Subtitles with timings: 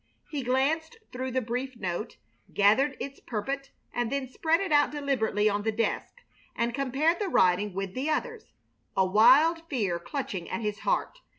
[0.31, 2.17] He glanced through the brief note,
[2.51, 6.23] gathered its purport, and then spread it out deliberately on the desk
[6.55, 8.51] and compared the writing with the others,
[8.97, 11.19] a wild fear clutching at his heart.